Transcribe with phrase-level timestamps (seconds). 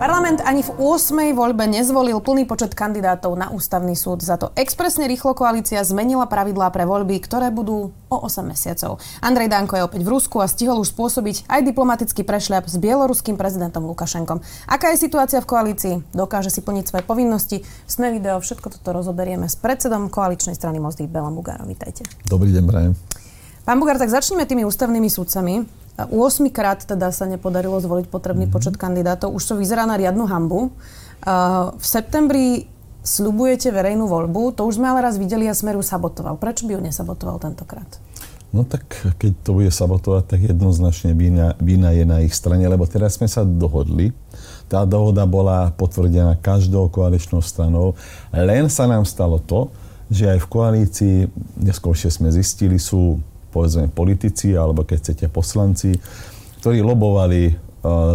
[0.00, 1.36] Parlament ani v 8.
[1.36, 4.24] voľbe nezvolil plný počet kandidátov na ústavný súd.
[4.24, 8.96] Za to expresne rýchlo koalícia zmenila pravidlá pre voľby, ktoré budú o 8 mesiacov.
[9.20, 13.36] Andrej Danko je opäť v Rusku a stihol už spôsobiť aj diplomatický prešľap s bieloruským
[13.36, 14.40] prezidentom Lukašenkom.
[14.72, 15.94] Aká je situácia v koalícii?
[16.16, 17.60] Dokáže si plniť svoje povinnosti?
[17.84, 21.68] Sme video, všetko toto rozoberieme s predsedom koaličnej strany Mozdy Belom Bugárom.
[21.68, 22.08] Vítajte.
[22.24, 22.96] Dobrý deň, Brian.
[23.68, 25.68] Pán Bugár, tak začneme tými ústavnými súdcami.
[26.08, 28.54] 8 krát teda sa nepodarilo zvoliť potrebný mm-hmm.
[28.54, 29.34] počet kandidátov.
[29.34, 30.72] Už to vyzerá na riadnu hambu.
[31.76, 32.64] V septembri
[33.04, 36.36] slubujete verejnú voľbu, to už sme ale raz videli a Smeru sabotoval.
[36.36, 37.88] Prečo by ju nesabotoval tentokrát?
[38.50, 38.82] No tak
[39.16, 43.30] keď to bude sabotovať, tak jednoznačne vína, vína je na ich strane, lebo teraz sme
[43.30, 44.10] sa dohodli.
[44.66, 47.94] Tá dohoda bola potvrdená každou koaličnou stranou.
[48.34, 49.70] Len sa nám stalo to,
[50.10, 51.16] že aj v koalícii,
[51.62, 55.92] neskôršie sme zistili, sú povedzme politici alebo keď chcete poslanci,
[56.62, 57.69] ktorí lobovali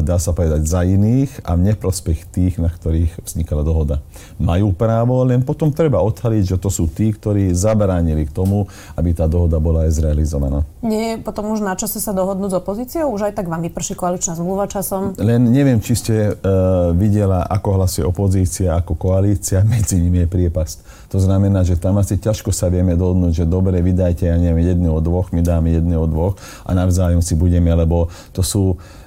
[0.05, 4.05] dá sa povedať, za iných a v neprospech tých, na ktorých vznikala dohoda.
[4.37, 9.17] Majú právo, len potom treba odhaliť, že to sú tí, ktorí zabránili k tomu, aby
[9.17, 10.61] tá dohoda bola aj zrealizovaná.
[10.85, 13.09] Nie potom už na čase sa dohodnúť s opozíciou?
[13.09, 15.17] Už aj tak vám vyprší koaličná zmluva časom?
[15.17, 21.09] Len neviem, či ste uh, videla, ako hlasuje opozícia, ako koalícia, medzi nimi je priepasť.
[21.09, 25.01] To znamená, že tam asi ťažko sa vieme dohodnúť, že dobre, vydajte, ja neviem, jedného,
[25.01, 29.04] dvoch, my dáme jedného, dvoch a navzájom si budeme, lebo to sú Eh,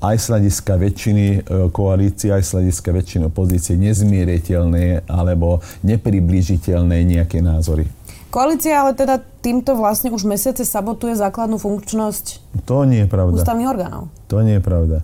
[0.00, 1.40] aj z hľadiska väčšiny eh,
[1.72, 7.88] koalície, aj z hľadiska väčšiny opozície nezmieriteľné alebo nepriblížiteľné nejaké názory.
[8.28, 13.38] Koalícia ale teda týmto vlastne už mesiace sabotuje základnú funkčnosť to nie je pravda.
[13.38, 14.10] ústavných orgánov.
[14.26, 14.98] To nie je pravda.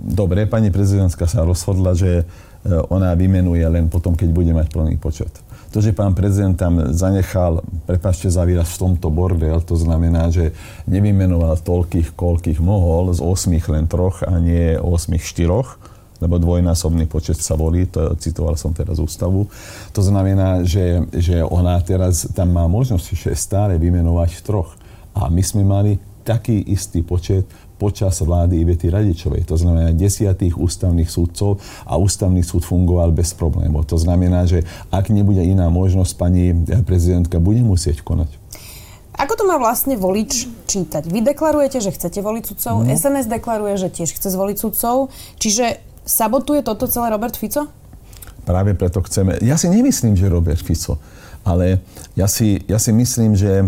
[0.00, 2.24] Dobre, pani prezidentka sa rozhodla, že eh,
[2.88, 5.30] ona vymenuje len potom, keď bude mať plný počet.
[5.70, 10.50] To, že pán prezident tam zanechal, prepašte za výraz, v tomto bordel, to znamená, že
[10.90, 15.78] nevymenoval toľkých, koľkých mohol, z 8 len troch a nie 8 štyroch,
[16.18, 19.46] lebo dvojnásobný počet sa volí, to citoval som teraz ústavu.
[19.94, 24.76] To znamená, že, že ona teraz tam má možnosť stále vymenovať troch.
[25.16, 27.48] A my sme mali taký istý počet
[27.80, 29.48] počas vlády Ivety Radičovej.
[29.48, 31.56] To znamená desiatých ústavných súdcov
[31.88, 33.88] a ústavný súd fungoval bez problémov.
[33.88, 36.52] To znamená, že ak nebude iná možnosť, pani
[36.84, 38.28] prezidentka bude musieť konať.
[39.16, 41.08] Ako to má vlastne volič čítať?
[41.08, 42.88] Vy deklarujete, že chcete voliť sudcov, no.
[42.88, 47.68] SMS deklaruje, že tiež chce zvoliť sudcov, čiže sabotuje toto celé Robert Fico?
[48.48, 49.36] Práve preto chceme.
[49.44, 50.96] Ja si nemyslím, že Robert Fico
[51.50, 51.82] ale
[52.14, 53.66] ja si, ja si myslím, že e,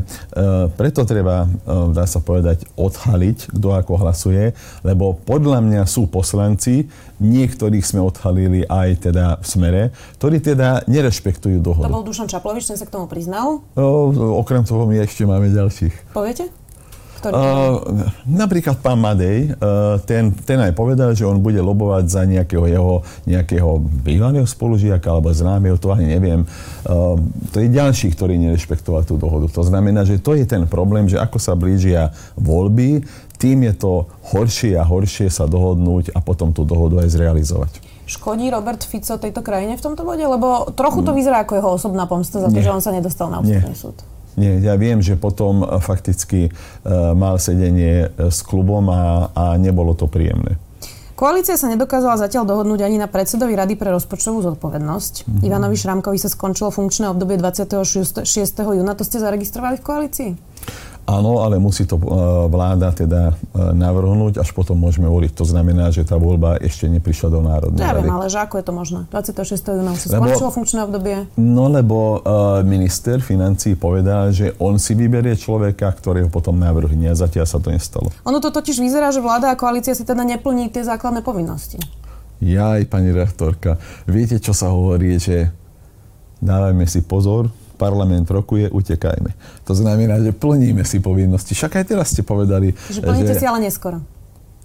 [0.79, 4.55] preto treba, e, dá sa povedať, odhaliť, kto ako hlasuje,
[4.87, 6.87] lebo podľa mňa sú poslanci,
[7.19, 9.83] niektorých sme odhalili aj teda v smere,
[10.23, 11.91] ktorí teda nerešpektujú dohodu.
[11.91, 13.63] To bol Dušan Čaplovič, ten sa k tomu priznal?
[13.75, 16.15] O, okrem toho my ešte máme ďalších.
[16.15, 16.62] Poviete?
[17.23, 17.39] Ktorý?
[17.39, 22.67] Uh, napríklad pán Madej, uh, ten, ten aj povedal, že on bude lobovať za nejakého
[22.67, 26.43] jeho nejakého bývalého spolužiaka alebo známeho, to ani neviem.
[26.83, 27.15] Uh,
[27.55, 29.47] to je ďalší, ktorý nerešpektoval tú dohodu.
[29.55, 33.07] To znamená, že to je ten problém, že ako sa blížia voľby,
[33.39, 37.73] tým je to horšie a horšie sa dohodnúť a potom tú dohodu aj zrealizovať.
[38.07, 40.23] Škodí Robert Fico tejto krajine v tomto bode?
[40.23, 42.67] Lebo trochu to vyzerá ako jeho osobná pomsta za to, Nie.
[42.67, 43.97] že on sa nedostal na ústavný súd.
[44.37, 49.45] Nie, ja viem, že potom eh, fakticky uh, mal sedenie eh, s klubom a, a
[49.61, 50.57] nebolo to príjemné.
[51.13, 55.15] Koalícia sa nedokázala zatiaľ dohodnúť ani na predsedovi Rady pre rozpočtovú zodpovednosť.
[55.23, 55.47] Mm-hmm.
[55.47, 58.27] Ivanovi Šramkovi sa skončilo funkčné obdobie 26.
[58.59, 58.99] júna.
[58.99, 60.31] To ste zaregistrovali v koalícii?
[61.03, 62.07] Áno, ale musí to e,
[62.47, 65.35] vláda teda e, navrhnúť, až potom môžeme voliť.
[65.35, 68.07] To znamená, že tá voľba ešte neprišla do Národnej rady.
[68.07, 69.01] Ja ale že ako je to možné?
[69.11, 69.83] 26.
[69.83, 71.27] júna sa skončilo funkčné obdobie?
[71.35, 77.11] No lebo uh, minister financí povedal, že on si vyberie človeka, ktorý ho potom navrhne
[77.11, 78.15] a zatiaľ sa to nestalo.
[78.23, 81.83] Ono to totiž vyzerá, že vláda a koalícia si teda neplní tie základné povinnosti.
[82.39, 85.51] Ja aj pani rektorka, viete, čo sa hovorí, že
[86.43, 87.51] dávajme si pozor,
[87.83, 89.35] parlament rokuje, utekajme.
[89.67, 91.59] To znamená, že plníme si povinnosti.
[91.59, 92.71] Však aj teraz ste povedali...
[92.95, 93.43] Že plníte že...
[93.43, 93.99] si ale neskoro.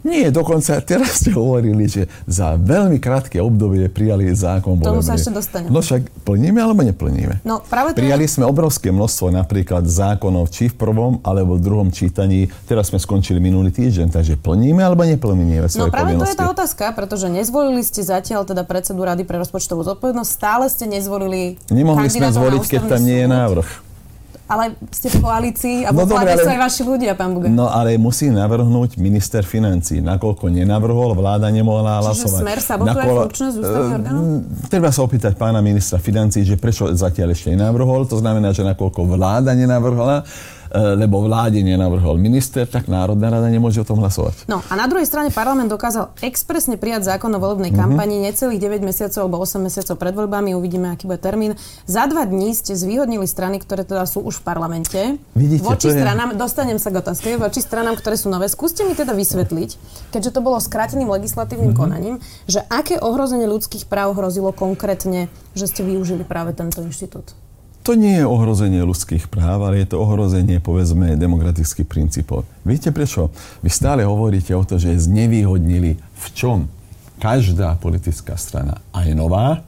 [0.06, 5.34] Nie, dokonca teraz ste hovorili, že za veľmi krátke obdobie prijali zákon Tomu sa ešte
[5.34, 5.74] dostaneme.
[5.74, 7.42] No však plníme alebo neplníme?
[7.42, 11.90] No, práve to prijali sme obrovské množstvo napríklad zákonov či v prvom alebo v druhom
[11.90, 12.48] čítaní.
[12.70, 16.30] Teraz sme skončili minulý týždeň, takže plníme alebo neplníme svoje No práve povinnosti?
[16.30, 20.70] to je tá otázka, pretože nezvolili ste zatiaľ teda predsedu Rady pre rozpočtovú zodpovednosť, stále
[20.70, 23.87] ste nezvolili Nemohli sme zvoliť, keď tam nie je návrh.
[24.48, 27.52] Ale ste v koalícii a no, dobre, ale, sú aj vaši ľudia, pán Buga.
[27.52, 30.00] No ale musí navrhnúť minister financí.
[30.00, 32.32] Nakoľko nenavrhol, vláda nemohla hlasovať.
[32.32, 33.20] Čiže smer sabotuje Nakolo...
[33.28, 34.72] funkčnosť eh?
[34.72, 38.08] Treba sa opýtať pána ministra financí, že prečo zatiaľ ešte nenavrhol.
[38.08, 40.24] To znamená, že nakoľko vláda nenavrhla,
[40.78, 44.46] lebo vláde nenavrhol minister, tak Národná rada nemôže o tom hlasovať.
[44.46, 47.98] No a na druhej strane parlament dokázal expresne prijať zákon o volebnej mm-hmm.
[47.98, 51.58] kampani necelých 9 mesiacov alebo 8 mesiacov pred voľbami, uvidíme, aký bude termín.
[51.90, 55.00] Za dva dní ste zvýhodnili strany, ktoré teda sú už v parlamente.
[55.34, 56.38] Vidíte, voči stranám, je...
[56.38, 58.46] dostanem sa k otázke, voči stranám, ktoré sú nové.
[58.52, 59.70] Skúste mi teda vysvetliť,
[60.14, 61.82] keďže to bolo skráteným legislatívnym mm-hmm.
[61.82, 62.16] konaním,
[62.46, 67.47] že aké ohrozenie ľudských práv hrozilo konkrétne, že ste využili práve tento inštitút
[67.88, 72.44] to nie je ohrozenie ľudských práv, ale je to ohrozenie, povedzme, demokratických princípov.
[72.68, 73.32] Viete prečo?
[73.64, 76.68] Vy stále hovoríte o to, že znevýhodnili v čom
[77.16, 79.64] každá politická strana, aj nová,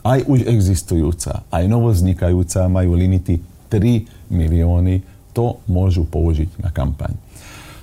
[0.00, 3.36] aj už existujúca, aj novoznikajúca, majú limity
[3.68, 5.04] 3 milióny,
[5.36, 7.12] to môžu použiť na kampaň.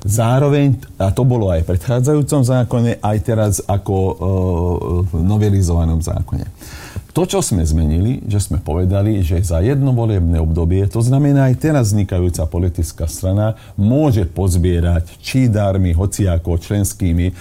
[0.02, 4.14] Zároveň, a to bolo aj v predchádzajúcom zákone, aj teraz ako e,
[5.22, 6.46] novelizovanom zákone.
[7.16, 11.64] To, čo sme zmenili, že sme povedali, že za jedno volebné obdobie, to znamená aj
[11.64, 17.34] teraz vznikajúca politická strana, môže pozbierať či darmi, hociako členskými, e,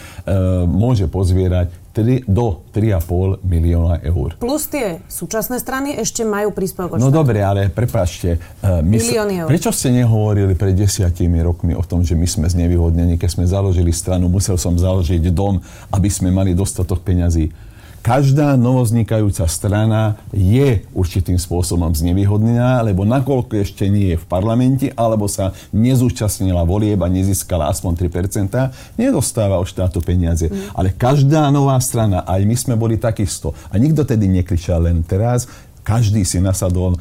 [0.70, 4.38] môže pozbierať 3, do 3,5 milióna eur.
[4.38, 7.66] Plus tie súčasné strany ešte majú príspevok No dobre, ale.
[7.66, 9.48] Uh, Milióny eur.
[9.50, 13.18] Prečo ste nehovorili pred desiatimi rokmi o tom, že my sme znevýhodnení?
[13.18, 15.58] Keď sme založili stranu, musel som založiť dom,
[15.90, 17.73] aby sme mali dostatok peňazí
[18.04, 25.24] každá novoznikajúca strana je určitým spôsobom znevýhodnená, lebo nakoľko ešte nie je v parlamente, alebo
[25.24, 30.52] sa nezúčastnila volieb a nezískala aspoň 3%, nedostáva od štátu peniaze.
[30.52, 30.76] Mm.
[30.76, 33.56] Ale každá nová strana, aj my sme boli takisto.
[33.72, 35.48] A nikto tedy nekričal len teraz,
[35.80, 37.00] každý si nasadol,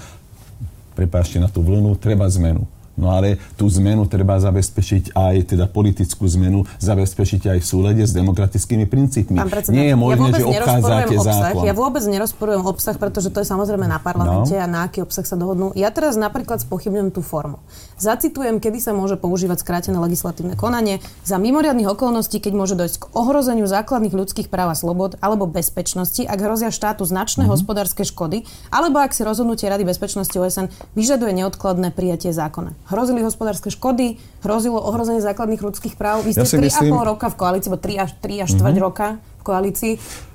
[0.96, 2.64] prepáčte na tú vlnu, treba zmenu.
[2.94, 8.14] No ale tú zmenu treba zabezpečiť aj, teda politickú zmenu, zabezpečiť aj v súlede s
[8.14, 9.42] demokratickými princípmi.
[9.50, 11.64] Predseda, Nie je možné, ja že obchádzate obsah, zákon.
[11.66, 14.62] Ja vôbec nerozporujem obsah, pretože to je samozrejme na parlamente no.
[14.62, 15.74] a na aký obsah sa dohodnú.
[15.74, 17.58] Ja teraz napríklad spochybňujem tú formu.
[17.98, 23.06] Zacitujem, kedy sa môže používať skrátené legislatívne konanie za mimoriadných okolností, keď môže dojsť k
[23.18, 27.58] ohrozeniu základných ľudských práv a slobod alebo bezpečnosti, ak hrozia štátu značné mm-hmm.
[27.58, 33.72] hospodárske škody, alebo ak si rozhodnutie Rady bezpečnosti OSN vyžaduje neodkladné prijatie zákona hrozili hospodárske
[33.72, 36.28] škody, hrozilo ohrozenie základných ľudských práv.
[36.28, 36.94] Vy ste ja 3,5 myslím...
[37.00, 38.78] roka v koalícii, alebo 3 až, 3 až 4 mm-hmm.
[38.84, 39.94] roka v koalícii.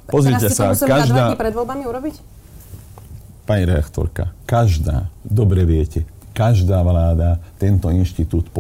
[0.09, 1.37] Pozrite sa, každá...
[1.37, 2.15] pred voľbami urobiť?
[3.45, 6.05] Pani reaktorka, každá, dobre viete,
[6.37, 8.53] každá vláda tento inštitút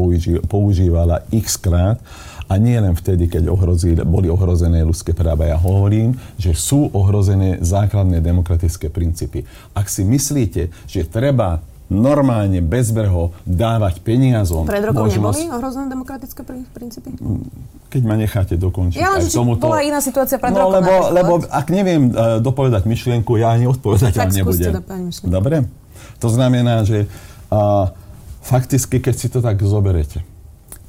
[0.48, 2.00] používala x krát
[2.48, 5.44] a nie len vtedy, keď ohrozili, boli ohrozené ľudské práva.
[5.44, 9.44] Ja hovorím, že sú ohrozené základné demokratické princípy.
[9.76, 14.68] Ak si myslíte, že treba normálne bezbrho dávať peniazom.
[14.68, 15.40] Pred rokom možnosť...
[15.40, 16.40] neboli ohrozené demokratické
[16.76, 17.16] princípy?
[17.88, 19.00] Keď ma necháte dokončiť.
[19.00, 19.64] Ja len, že tomuto...
[19.64, 20.84] bola iná situácia pred no, rokom.
[20.84, 24.84] Lebo, lebo ak neviem uh, dopovedať myšlienku, ja ani odpovedať tak nebudem.
[25.24, 25.64] Dobre?
[26.20, 27.08] To znamená, že
[27.48, 27.88] uh,
[28.44, 30.20] fakticky, keď si to tak zoberete,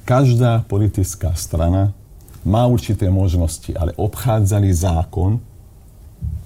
[0.04, 1.96] každá politická strana
[2.44, 5.40] má určité možnosti, ale obchádzali zákon,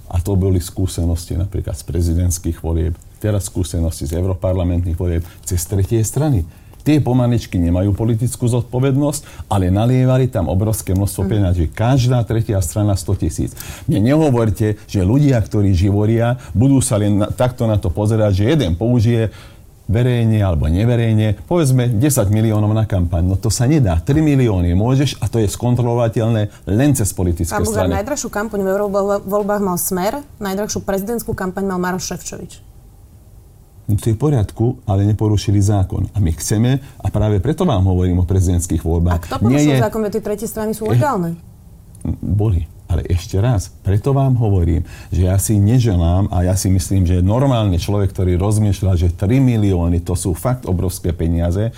[0.05, 2.95] a to boli skúsenosti napríklad z prezidentských volieb,
[3.25, 6.45] teraz skúsenosti z europarlamentných volieb cez tretie strany.
[6.85, 11.29] Tie pomaličky nemajú politickú zodpovednosť, ale nalievali tam obrovské množstvo mm.
[11.33, 11.63] peňazí.
[11.73, 13.51] Každá tretia strana 100 tisíc.
[13.89, 18.43] Mne nehovorte, že ľudia, ktorí živoria, budú sa len na, takto na to pozerať, že
[18.53, 19.33] jeden použije
[19.89, 23.33] verejne alebo neverejne, povedzme 10 miliónov na kampaň.
[23.33, 23.97] No to sa nedá.
[24.01, 27.97] 3 milióny môžeš a to je skontrolovateľné len cez politické Pán strany.
[27.97, 32.74] najdrahšiu kampaň v eurovoľbách mal Smer, najdrahšiu prezidentskú kampaň mal Maroš Ševčovič.
[33.85, 36.09] No to je v poriadku, ale neporušili zákon.
[36.13, 39.21] A my chceme, a práve preto vám hovorím o prezidentských voľbách.
[39.21, 39.85] A kto porušil je...
[39.85, 41.37] zákon, tie tretie strany sú legálne?
[42.21, 42.65] Boli.
[42.85, 47.25] Ale ešte raz, preto vám hovorím, že ja si neželám a ja si myslím, že
[47.25, 51.73] normálny človek, ktorý rozmýšľa, že 3 milióny to sú fakt obrovské peniaze,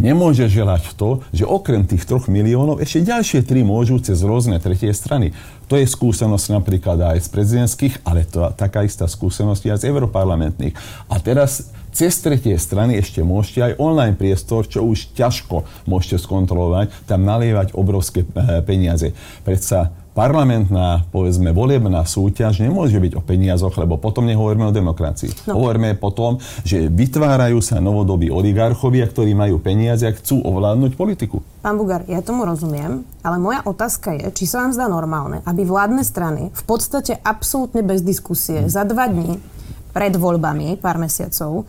[0.00, 4.88] nemôže želať to, že okrem tých 3 miliónov ešte ďalšie 3 môžu cez rôzne tretie
[4.96, 5.36] strany.
[5.66, 10.74] To je skúsenosť napríklad aj z prezidentských, ale to taká istá skúsenosť aj z europarlamentných.
[11.10, 16.92] A teraz cez tretie strany ešte môžete aj online priestor, čo už ťažko môžete skontrolovať,
[17.08, 19.16] tam nalievať obrovské eh, peniaze.
[19.48, 25.48] Predsa parlamentná, povedzme, volebná súťaž nemôže byť o peniazoch, lebo potom nehovoríme o demokracii.
[25.48, 25.60] No.
[25.60, 31.44] Hovoríme potom, že vytvárajú sa novodobí oligarchovia, ktorí majú peniaze a chcú ovládnuť politiku.
[31.60, 35.68] Pán Bugar, ja tomu rozumiem, ale moja otázka je, či sa vám zdá normálne, aby
[35.68, 39.55] vládne strany v podstate absolútne bez diskusie za dva dní
[39.96, 41.64] pred voľbami, pár mesiacov,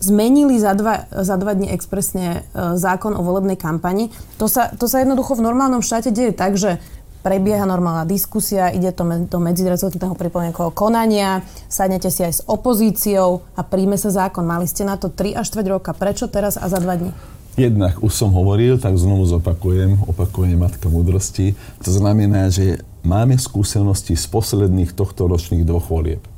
[0.00, 4.08] zmenili za dva, za dva dní expresne e, zákon o volebnej kampani.
[4.40, 6.80] To sa, to sa jednoducho v normálnom štáte deje tak, že
[7.24, 11.40] prebieha normálna diskusia, ide to do medzirezortného pripomienkového konania,
[11.72, 14.44] sadnete si aj s opozíciou a príjme sa zákon.
[14.44, 15.96] Mali ste na to 3 až 4 roka.
[15.96, 17.12] Prečo teraz a za 2 dní?
[17.54, 21.56] Jednak už som hovoril, tak znovu zopakujem, opakujem matka múdrosti.
[21.86, 26.33] To znamená, že máme skúsenosti z posledných tohto ročných dvoch volieb.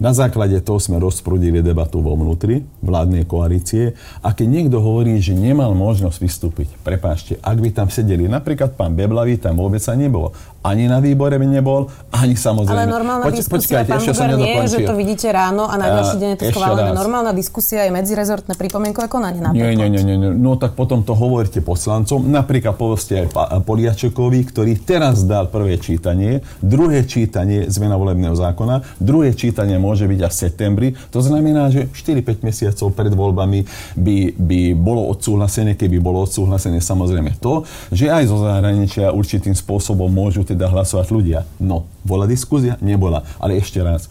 [0.00, 3.92] Na základe toho sme rozprudili debatu vo vnútri vládnej koalície
[4.24, 8.96] a keď niekto hovorí, že nemal možnosť vystúpiť, prepáčte, ak by tam sedeli, napríklad pán
[8.96, 12.84] Beblavý tam vôbec sa nebol ani na výbore by nebol, ani samozrejme...
[12.84, 16.16] Ale normálna Poč- diskusia, počkajte, ešte Buber, nie, že to vidíte ráno a na ďalší
[16.20, 16.90] deň je to schválené.
[16.92, 19.72] Normálna diskusia je medzirezortné pripomienkové konanie napríklad.
[19.72, 22.28] Nie, nie, nie, nie, no tak potom to hovoríte poslancom.
[22.28, 29.32] Napríklad povedzte aj Poliačekovi, ktorý teraz dal prvé čítanie, druhé čítanie zmena volebného zákona, druhé
[29.32, 30.88] čítanie môže byť až v septembri.
[31.08, 33.64] To znamená, že 4-5 mesiacov pred voľbami
[33.96, 40.12] by, by bolo odsúhlasené, keby bolo odsúhlasené samozrejme to, že aj zo zahraničia určitým spôsobom
[40.12, 41.46] môžu teda hlasovať ľudia.
[41.62, 42.74] No, bola diskuzia?
[42.82, 43.22] Nebola.
[43.38, 44.10] Ale ešte raz,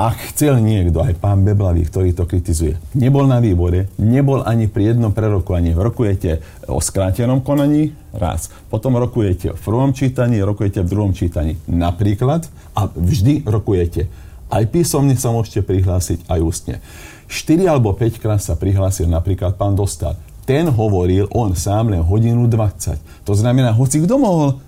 [0.00, 4.96] ak chcel niekto, aj pán Beblavý, ktorý to kritizuje, nebol na výbore, nebol ani pri
[4.96, 5.76] jednom prerokovaní.
[5.76, 6.40] Rokujete
[6.72, 8.48] o skrátenom konaní, raz.
[8.72, 11.60] Potom rokujete v prvom čítaní, rokujete v druhom čítaní.
[11.68, 14.08] Napríklad, a vždy rokujete.
[14.48, 16.74] Aj písomne sa môžete prihlásiť, aj ústne.
[17.28, 20.16] 4 alebo 5 krát sa prihlásil napríklad pán Dostal.
[20.48, 23.28] Ten hovoril on sám len hodinu 20.
[23.28, 24.58] To znamená, hoci kto mohol,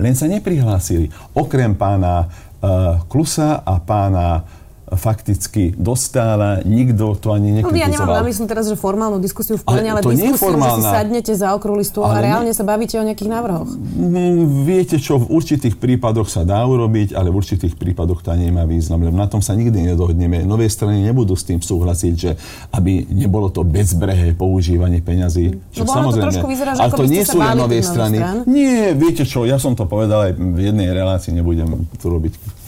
[0.00, 1.12] len sa neprihlásili.
[1.36, 4.42] Okrem pána uh, Klusa a pána
[4.90, 7.74] fakticky dostáva, nikto to ani nekritizoval.
[7.74, 10.70] No, ja nemám na mysli teraz, že formálnu diskusiu v plene, ale, ale diskusiu, že
[10.74, 12.56] si sadnete za okrúhly stôl a reálne ne...
[12.56, 13.70] sa bavíte o nejakých návrhoch.
[13.70, 18.66] Mm, viete čo, v určitých prípadoch sa dá urobiť, ale v určitých prípadoch to nemá
[18.66, 20.42] význam, lebo na tom sa nikdy nedohodneme.
[20.42, 22.30] Nové strany nebudú s tým súhlasiť, že
[22.74, 25.54] aby nebolo to bezbrehé používanie peňazí.
[25.70, 28.18] Čo no, samozrejme, to vyzerá, že ale to nie sú len nové strany.
[28.18, 28.36] Stran.
[28.50, 32.59] Nie, viete čo, ja som to povedal aj v jednej relácii, nebudem tu robiť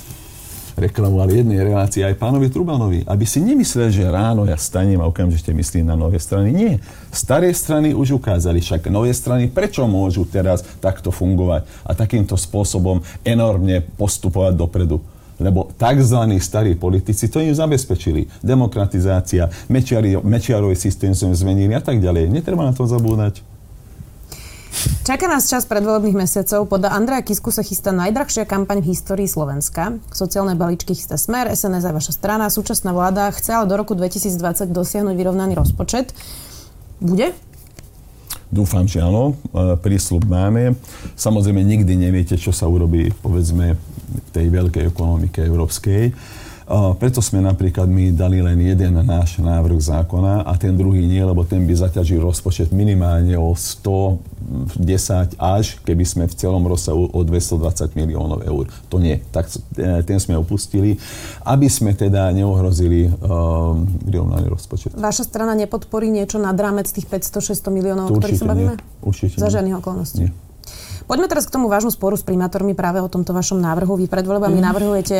[0.88, 5.54] reklamovali jednej relácii aj pánovi Trubanovi, aby si nemyslel, že ráno ja stanem a okamžite
[5.54, 6.50] myslím na nové strany.
[6.50, 6.82] Nie.
[7.14, 13.00] Staré strany už ukázali, však nové strany prečo môžu teraz takto fungovať a takýmto spôsobom
[13.22, 14.98] enormne postupovať dopredu
[15.42, 16.38] lebo tzv.
[16.38, 18.30] starí politici to im zabezpečili.
[18.46, 19.50] Demokratizácia,
[20.22, 22.30] mečiarový systém sme zmenili a tak ďalej.
[22.30, 23.42] Netreba na to zabúdať.
[25.02, 26.64] Čaká nás čas predvolebných mesiacov.
[26.64, 30.00] Podľa Andreja Kisku sa chystá najdrahšia kampaň v histórii Slovenska.
[30.08, 32.48] Sociálne balíčky chystá Smer, SNS aj vaša strana.
[32.48, 36.16] Súčasná vláda chce ale do roku 2020 dosiahnuť vyrovnaný rozpočet.
[37.04, 37.36] Bude?
[38.52, 39.36] Dúfam, že áno.
[39.52, 40.76] E, prísľub máme.
[41.16, 46.12] Samozrejme, nikdy neviete, čo sa urobí, povedzme, v tej veľkej ekonomike európskej.
[46.72, 51.44] Preto sme napríklad my dali len jeden náš návrh zákona a ten druhý nie, lebo
[51.44, 57.92] ten by zaťažil rozpočet minimálne o 110 až, keby sme v celom rozsahu o 220
[57.92, 58.72] miliónov eur.
[58.88, 59.20] To nie.
[59.36, 60.96] Tak e, ten sme opustili,
[61.44, 64.96] aby sme teda neohrozili um, vyrovnaný rozpočet.
[64.96, 68.80] Vaša strana nepodporí niečo nad rámec tých 500-600 miliónov, o ktorých sa bavíme?
[68.80, 69.04] Nie.
[69.04, 70.24] Určite Za žiadnych okolností.
[70.24, 70.51] Nie.
[71.06, 73.98] Poďme teraz k tomu vášmu sporu s primátormi práve o tomto vašom návrhu.
[73.98, 74.64] Vy pred voľbami mm.
[74.64, 75.16] navrhujete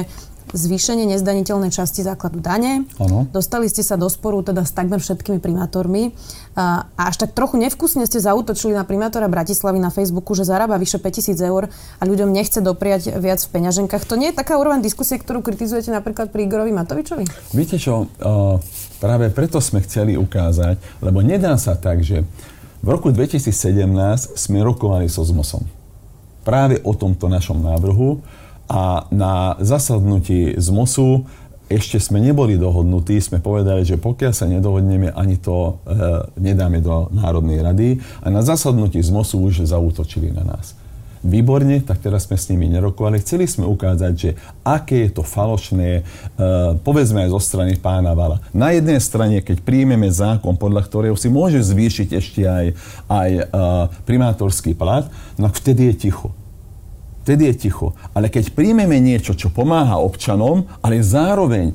[0.52, 2.84] zvýšenie nezdaniteľnej časti základu dane.
[2.98, 3.30] Ano.
[3.30, 6.12] Dostali ste sa do sporu teda s takmer všetkými primátormi.
[6.58, 11.00] A až tak trochu nevkusne ste zautočili na primátora Bratislavy na Facebooku, že zarába vyše
[11.00, 14.04] 5000 eur a ľuďom nechce dopriať viac v peňaženkách.
[14.04, 17.24] To nie je taká úroveň diskusie, ktorú kritizujete napríklad pri Igorovi Matovičovi?
[17.56, 18.10] Viete čo,
[19.00, 22.28] práve preto sme chceli ukázať, lebo nedá sa tak, že
[22.82, 25.62] v roku 2017 sme rokovali so ZMOSom
[26.42, 28.18] práve o tomto našom návrhu
[28.66, 31.22] a na zasadnutí z MOSu
[31.70, 35.96] ešte sme neboli dohodnutí, sme povedali, že pokiaľ sa nedohodneme, ani to e,
[36.36, 37.88] nedáme do Národnej rady.
[38.20, 40.76] A na zasadnutí z MOSu už zautočili na nás.
[41.23, 43.23] Výborne, tak teraz sme s nimi nerokovali.
[43.23, 44.31] Chceli sme ukázať, že
[44.67, 46.02] aké je to falošné, e,
[46.83, 48.43] povedzme aj zo strany pána Vala.
[48.50, 52.67] Na jednej strane, keď príjmeme zákon, podľa ktorého si môže zvýšiť ešte aj,
[53.07, 53.43] aj e,
[54.02, 55.07] primátorský plat,
[55.38, 56.31] no vtedy je ticho
[57.23, 57.95] vtedy je ticho.
[58.19, 61.71] Ale keď príjmeme niečo, čo pomáha občanom, ale zároveň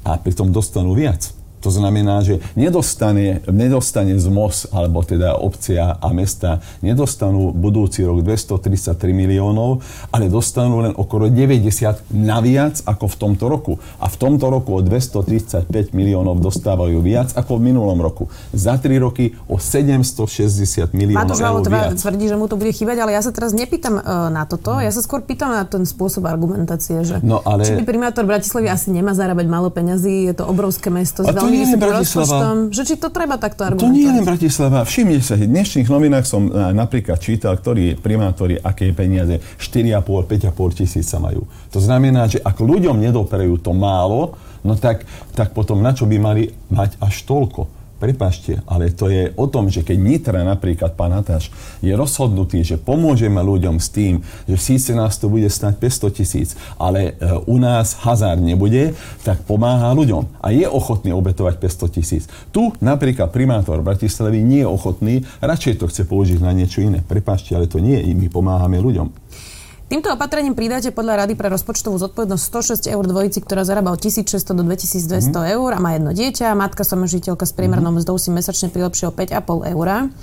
[0.00, 6.08] a pritom dostanú viac, to znamená, že nedostane, nedostane z MOS, alebo teda obcia a
[6.16, 13.44] mesta, nedostanú budúci rok 233 miliónov, ale dostanú len okolo 90 naviac ako v tomto
[13.46, 13.72] roku.
[14.00, 18.32] A v tomto roku o 235 miliónov dostávajú viac ako v minulom roku.
[18.56, 22.00] Za 3 roky o 760 miliónov Matúš eur viac.
[22.00, 24.88] tvrdí, že mu to bude chýbať, ale ja sa teraz nepýtam uh, na toto, ja
[24.88, 27.68] sa skôr pýtam na ten spôsob argumentácie, že no, ale...
[27.68, 31.66] či by primátor Bratislavy asi nemá zarábať málo peňazí, je to obrovské mesto s zlomili
[31.66, 33.90] si rozpočtom, že či to treba takto argumentovať.
[33.90, 34.78] To nie je len Bratislava.
[34.86, 41.44] Všimne sa, v dnešných novinách som napríklad čítal, ktorí primátori, aké peniaze 4,5-5,5 tisíca majú.
[41.74, 46.16] To znamená, že ak ľuďom nedoperujú to málo, no tak, tak potom na čo by
[46.20, 47.79] mali mať až toľko?
[48.00, 51.52] Prepašte, ale to je o tom, že keď Nitra napríklad, pán Natáš,
[51.84, 56.56] je rozhodnutý, že pomôžeme ľuďom s tým, že síce nás to bude stať 500 tisíc,
[56.80, 62.24] ale e, u nás hazard nebude, tak pomáha ľuďom a je ochotný obetovať 500 tisíc.
[62.48, 65.14] Tu napríklad primátor Bratislavy nie je ochotný,
[65.44, 67.04] radšej to chce použiť na niečo iné.
[67.04, 69.19] Prepašte, ale to nie my pomáhame ľuďom.
[69.90, 74.54] Týmto opatrením pridáte podľa Rady pre rozpočtovú zodpovednosť 106 eur dvojici, ktorá zarába od 1600
[74.54, 75.58] do 2200 mm.
[75.58, 76.54] eur a má jedno dieťa.
[76.54, 77.98] Matka samožiteľka s priemernou mm.
[77.98, 80.14] mzdou si mesačne prilepšie o 5,5 eur.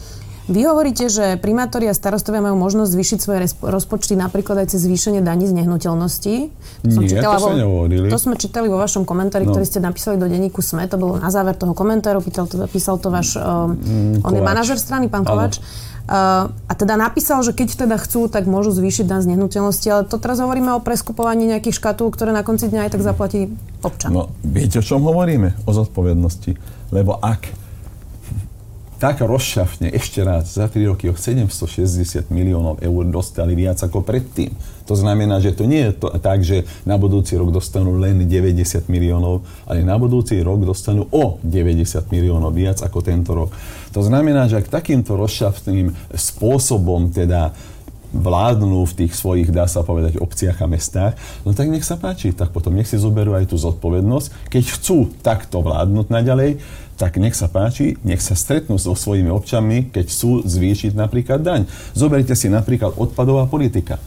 [0.48, 5.20] Vy hovoríte, že primátori a starostovia majú možnosť zvýšiť svoje rozpočty napríklad aj cez zvýšenie
[5.20, 6.36] daní z nehnuteľností.
[6.88, 7.52] To, som Nie, to vo,
[7.92, 9.52] to sme čítali vo vašom komentári, no.
[9.52, 10.88] ktorý ste napísali do denníku SME.
[10.88, 12.24] To bolo na záver toho komentáru.
[12.24, 13.36] Pýtal to, písal to váš...
[13.36, 15.60] mm, on je manažer strany, pán Kovač.
[15.60, 20.08] Uh, a teda napísal, že keď teda chcú, tak môžu zvýšiť dan z nehnuteľnosti, ale
[20.08, 23.52] to teraz hovoríme o preskupovaní nejakých škatúl, ktoré na konci dňa aj tak zaplatí
[23.84, 24.16] občan.
[24.16, 25.68] No, viete, o čom hovoríme?
[25.68, 26.56] O zodpovednosti.
[26.96, 27.52] Lebo ak
[28.98, 34.50] tak rozšafne ešte raz za 3 roky o 760 miliónov eur dostali viac ako predtým.
[34.90, 38.90] To znamená, že to nie je to, tak, že na budúci rok dostanú len 90
[38.90, 43.54] miliónov, ale na budúci rok dostanú o 90 miliónov viac ako tento rok.
[43.98, 47.58] To znamená, že ak takýmto rozšafným spôsobom teda
[48.14, 52.30] vládnu v tých svojich, dá sa povedať, obciach a mestách, no tak nech sa páči,
[52.30, 54.54] tak potom nech si zoberú aj tú zodpovednosť.
[54.54, 56.62] Keď chcú takto vládnuť naďalej,
[56.94, 61.66] tak nech sa páči, nech sa stretnú so svojimi občanmi, keď chcú zvýšiť napríklad daň.
[61.98, 63.98] Zoberte si napríklad odpadová politika.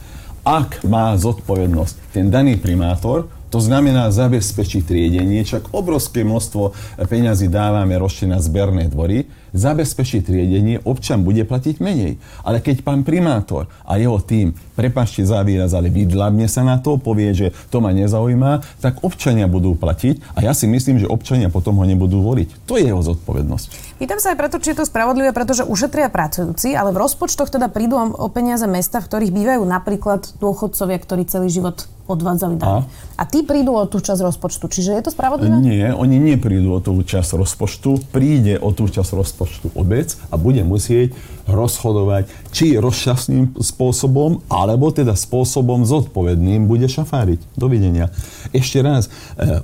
[0.47, 6.71] Ak má zodpovednosť ten daný primátor, to znamená zabezpečiť triedenie, čak obrovské množstvo
[7.11, 12.17] peňazí dávame ročne na zberné dvory, zabezpečiť triedenie, občan bude platiť menej.
[12.43, 16.97] Ale keď pán primátor a jeho tým, prepašte za výraz, ale vydlabne sa na to,
[16.97, 21.51] povie, že to ma nezaujíma, tak občania budú platiť a ja si myslím, že občania
[21.51, 22.65] potom ho nebudú voliť.
[22.65, 23.99] To je jeho zodpovednosť.
[24.01, 27.69] Pýtam sa aj preto, či je to spravodlivé, pretože ušetria pracujúci, ale v rozpočtoch teda
[27.69, 32.83] prídu o peniaze mesta, v ktorých bývajú napríklad dôchodcovia, ktorí celý život odvádzali dane.
[32.83, 33.21] A.
[33.21, 34.65] a tí prídu o tú časť rozpočtu.
[34.67, 35.55] Čiže je to spravodlivé?
[35.63, 38.11] Nie, oni neprídu o tú časť rozpočtu.
[38.11, 39.40] Príde o tú časť rozpočtu
[39.77, 41.13] obec a bude musieť
[41.49, 47.41] rozhodovať, či rozšťastným spôsobom, alebo teda spôsobom zodpovedným bude šafáriť.
[47.57, 48.13] Dovidenia.
[48.55, 49.61] Ešte raz, e,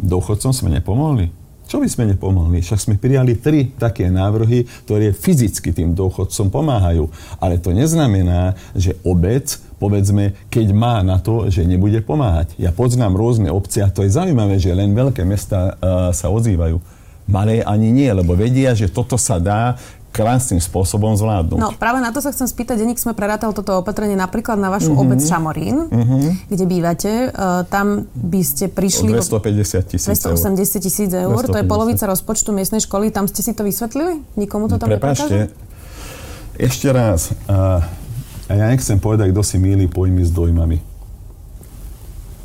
[0.00, 1.30] dôchodcom sme nepomohli.
[1.70, 2.66] Čo by sme nepomohli?
[2.66, 7.06] Však sme prijali tri také návrhy, ktoré fyzicky tým dôchodcom pomáhajú.
[7.38, 12.52] Ale to neznamená, že obec povedzme, keď má na to, že nebude pomáhať.
[12.60, 16.99] Ja poznám rôzne obce a to je zaujímavé, že len veľké mesta uh, sa ozývajú.
[17.30, 19.78] Malé ani nie, lebo vedia, že toto sa dá
[20.10, 21.58] krásnym spôsobom zvládnuť.
[21.58, 24.90] No práve na to sa chcem spýtať, Deník sme prerátal toto opatrenie napríklad na vašu
[24.90, 25.06] uh-huh.
[25.06, 26.50] obec Šamorín, uh-huh.
[26.50, 27.10] kde bývate.
[27.30, 29.14] Uh, tam by ste prišli...
[29.14, 31.54] O 250 tisíc 280 tisíc eur, 250.
[31.54, 33.14] to je polovica rozpočtu miestnej školy.
[33.14, 34.18] Tam ste si to vysvetlili?
[34.34, 35.54] Nikomu to tam Prepašte,
[36.58, 37.30] ešte raz.
[37.46, 37.78] Uh,
[38.50, 40.82] ja nechcem povedať, kto si míli pojmy s dojmami.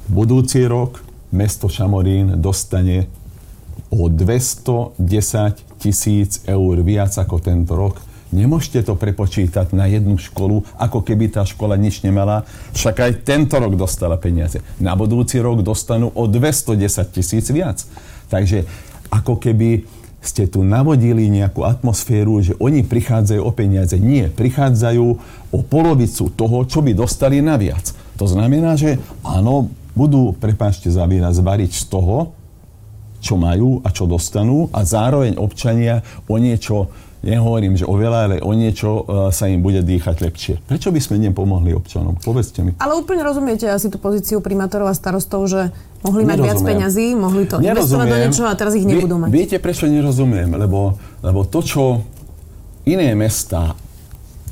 [0.06, 1.02] Budúci rok
[1.34, 3.10] mesto Šamorín dostane
[3.96, 5.00] o 210
[5.80, 8.04] tisíc eur viac ako tento rok.
[8.36, 12.44] Nemôžete to prepočítať na jednu školu, ako keby tá škola nič nemala.
[12.76, 14.60] Však aj tento rok dostala peniaze.
[14.84, 17.88] Na budúci rok dostanú o 210 tisíc viac.
[18.28, 18.68] Takže
[19.08, 19.88] ako keby
[20.26, 23.96] ste tu navodili nejakú atmosféru, že oni prichádzajú o peniaze.
[24.02, 25.06] Nie, prichádzajú
[25.54, 27.94] o polovicu toho, čo by dostali naviac.
[28.18, 32.34] To znamená, že áno, budú, prepáčte za výraz, variť z toho,
[33.26, 36.94] čo majú a čo dostanú a zároveň občania o niečo
[37.26, 40.54] nehovorím, že oveľa, ale o niečo uh, sa im bude dýchať lepšie.
[40.70, 42.22] Prečo by sme nepomohli občanom?
[42.22, 42.78] Povedzte mi.
[42.78, 45.74] Ale úplne rozumiete asi tú pozíciu primátorov a starostov, že
[46.06, 46.46] mohli mať nerozumiem.
[46.46, 47.74] viac peňazí, mohli to nerozumiem.
[47.74, 49.30] investovať do niečoho a teraz ich nebudú mať.
[49.34, 50.54] Viete, prečo nerozumiem?
[50.54, 51.84] Lebo, lebo to, čo
[52.86, 53.74] iné mesta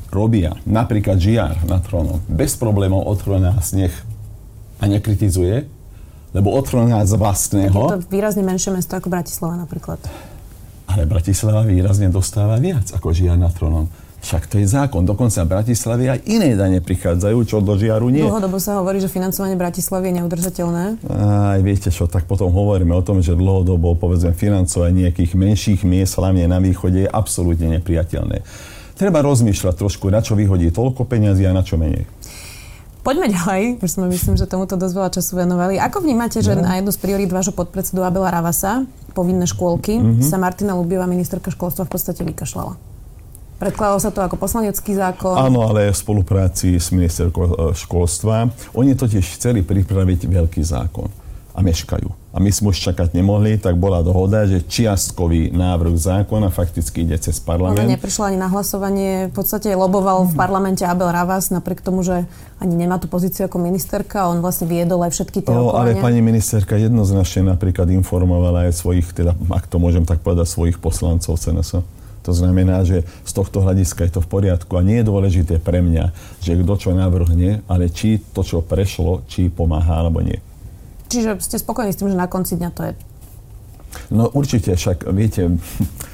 [0.10, 3.94] robia, napríklad Žiar na trónom, bez problémov otvorená sneh
[4.82, 5.70] a nekritizuje,
[6.34, 7.78] lebo otvorená z vlastného.
[7.78, 10.02] Tak je to výrazne menšie mesto ako Bratislava napríklad.
[10.90, 13.88] Ale Bratislava výrazne dostáva viac ako Žiar na trónom.
[14.24, 15.04] Však to je zákon.
[15.04, 18.24] Dokonca v Bratislave aj iné dane prichádzajú, čo do žiaru nie.
[18.24, 20.86] Dlhodobo sa hovorí, že financovanie Bratislavy je neudržateľné.
[21.12, 26.16] Aj viete čo, tak potom hovoríme o tom, že dlhodobo povedzme financovanie nejakých menších miest,
[26.16, 28.48] hlavne na východe, je absolútne nepriateľné.
[28.96, 32.08] Treba rozmýšľať trošku, na čo vyhodí toľko peniazy a na čo menej.
[33.04, 35.76] Poďme ďalej, už sme myslím, že tomuto dosť veľa času venovali.
[35.76, 36.64] Ako vnímate, že no.
[36.64, 40.24] na jednu z priorít vášho podpredsedu Abela Ravasa povinné škôlky, mm-hmm.
[40.24, 42.80] sa Martina Lubiová, ministerka školstva, v podstate vykašľala.
[43.60, 45.36] Predkladalo sa to ako poslanecký zákon.
[45.36, 48.50] Áno, ale v spolupráci s ministerkou e, školstva.
[48.76, 51.23] Oni totiž chceli pripraviť veľký zákon
[51.54, 52.10] a meškajú.
[52.34, 57.14] A my sme už čakať nemohli, tak bola dohoda, že čiastkový návrh zákona fakticky ide
[57.22, 57.78] cez parlament.
[57.78, 59.30] Ale neprišlo ani na hlasovanie.
[59.30, 62.26] V podstate loboval v parlamente Abel Ravas, napriek tomu, že
[62.58, 64.26] ani nemá tú pozíciu ako ministerka.
[64.34, 69.14] On vlastne viedol aj všetky tie o, Ale pani ministerka jednoznačne napríklad informovala aj svojich,
[69.14, 71.86] teda, ak to môžem tak povedať, svojich poslancov CNS.
[72.24, 75.84] To znamená, že z tohto hľadiska je to v poriadku a nie je dôležité pre
[75.84, 80.40] mňa, že kto čo navrhne, ale či to, čo prešlo, či pomáha alebo nie.
[81.14, 82.92] Čiže ste spokojní s tým, že na konci dňa to je...
[84.10, 85.46] No určite, však viete,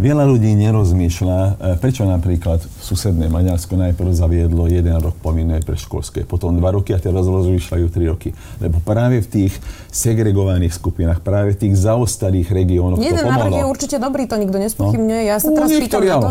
[0.00, 6.56] Veľa ľudí nerozmýšľa, e, prečo napríklad susedné Maďarsko najprv zaviedlo jeden rok povinné predškolské, potom
[6.56, 8.30] dva roky a teraz rozmýšľajú tri roky.
[8.58, 9.52] Lebo práve v tých
[9.92, 15.22] segregovaných skupinách, práve v tých zaostalých regiónoch Jeden návrh je určite dobrý, to nikto nespochybňuje.
[15.22, 15.28] No.
[15.28, 16.30] Ja sa teraz no, pýtam na to,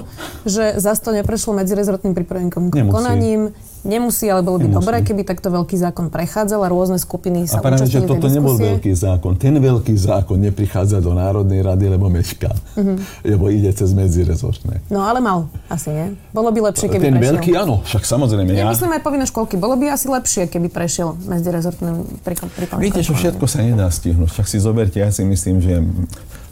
[0.50, 4.78] že zase to neprešlo medzirezortným pripomienkom konaním Nemusí, ale bolo by Nemusí.
[4.78, 8.54] dobré, keby takto veľký zákon prechádzal a rôzne skupiny sa A práve, že toto nebol
[8.54, 9.34] veľký zákon.
[9.41, 12.54] Ten veľký zákon neprichádza do Národnej rady, lebo mešká.
[12.78, 13.02] Uh-huh.
[13.26, 14.88] Lebo ide cez medzirezortné.
[14.88, 16.08] No ale mal, asi nie.
[16.32, 17.30] Bolo by lepšie, keby Ten prešiel.
[17.36, 18.50] veľký, áno, však samozrejme.
[18.56, 19.60] Ja, ja myslím aj povinné školky.
[19.60, 22.48] Bolo by asi lepšie, keby prešiel medzirezortným prikom.
[22.80, 24.32] Viete, čo všetko sa nedá stihnúť.
[24.32, 25.84] Však si zoberte, ja si myslím, že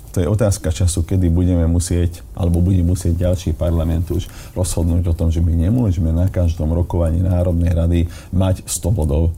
[0.10, 4.26] to je otázka času, kedy budeme musieť, alebo bude musieť ďalší parlament už
[4.58, 8.00] rozhodnúť o tom, že my nemôžeme na každom rokovaní Národnej rady
[8.34, 9.30] mať 100 bodov.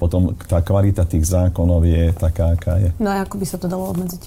[0.00, 2.88] Potom tá kvalita tých zákonov je taká, aká je.
[2.96, 4.22] No a ako by sa to dalo obmedziť?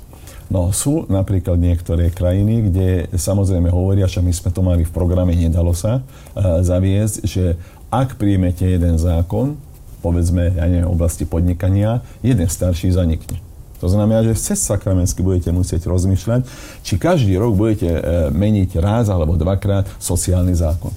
[0.54, 2.88] No sú napríklad niektoré krajiny, kde
[3.18, 7.58] samozrejme hovoria, že my sme to mali v programe, nedalo sa uh, zaviesť, že
[7.90, 9.58] ak príjmete jeden zákon,
[10.06, 13.42] povedzme, ja neviem, oblasti podnikania, jeden starší zanikne.
[13.82, 16.46] To znamená, že cez sakramensky budete musieť rozmýšľať,
[16.86, 20.94] či každý rok budete e, meniť raz alebo dvakrát sociálny zákon.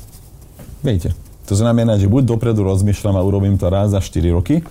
[0.86, 1.10] Viete,
[1.50, 4.62] to znamená, že buď dopredu rozmýšľam a urobím to raz za 4 roky,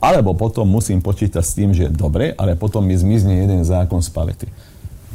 [0.00, 4.10] alebo potom musím počítať s tým, že dobre, ale potom mi zmizne jeden zákon z
[4.10, 4.48] palety.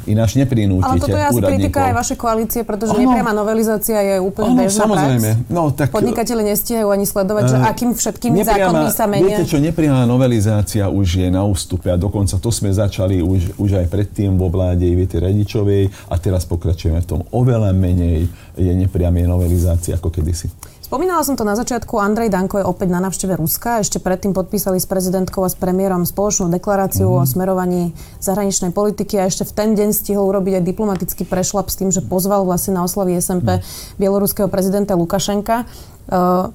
[0.06, 3.02] Ináč neprinútite Ale toto je asi kritika aj vašej koalície, pretože ano.
[3.02, 5.30] nepriama novelizácia je úplne ano, bežná samozrejme.
[5.34, 5.50] prax.
[5.50, 9.34] No, tak, Podnikateľe nestihajú ani sledovať, uh, že eh, akým všetkým zákonmi sa menia.
[9.34, 13.70] Viete čo, nepriama novelizácia už je na ústupe a dokonca to sme začali už, už
[13.82, 17.20] aj predtým vo vláde Ivety Radičovej a teraz pokračujeme v tom.
[17.34, 20.46] Oveľa menej je nepriamej novelizácie ako kedysi.
[20.86, 23.82] Spomínala som to na začiatku, Andrej Danko je opäť na návšteve Ruska.
[23.82, 27.26] Ešte predtým podpísali s prezidentkou a s premiérom spoločnú deklaráciu mm-hmm.
[27.26, 27.82] o smerovaní
[28.22, 32.06] zahraničnej politiky a ešte v ten deň stihol urobiť aj diplomatický prešlap s tým, že
[32.06, 33.62] pozval vlastne na oslavy SMP mm.
[33.98, 35.66] bieloruského prezidenta Lukašenka.
[36.06, 36.54] Uh,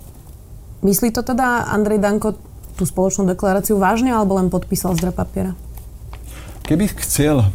[0.79, 2.39] myslí to teda Andrej Danko
[2.79, 5.59] tú spoločnú deklaráciu vážne alebo len podpísal zdra papiera?
[6.63, 7.51] Keby chcel